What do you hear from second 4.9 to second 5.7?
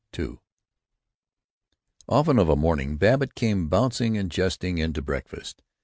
to breakfast.